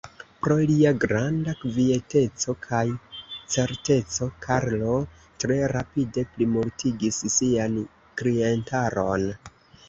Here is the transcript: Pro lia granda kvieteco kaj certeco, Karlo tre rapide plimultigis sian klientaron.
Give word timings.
Pro 0.45 0.55
lia 0.69 0.91
granda 1.01 1.53
kvieteco 1.57 2.55
kaj 2.63 2.81
certeco, 3.57 4.29
Karlo 4.47 4.95
tre 5.45 5.59
rapide 5.75 6.25
plimultigis 6.33 7.21
sian 7.37 7.77
klientaron. 8.23 9.31